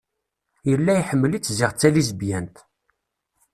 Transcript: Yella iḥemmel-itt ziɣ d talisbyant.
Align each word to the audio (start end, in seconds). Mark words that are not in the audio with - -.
Yella 0.69 0.91
iḥemmel-itt 0.97 1.53
ziɣ 1.57 1.71
d 1.73 1.77
talisbyant. 1.79 2.57